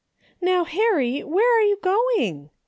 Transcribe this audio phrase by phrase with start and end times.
[0.43, 2.49] "How, Harry, where are you going?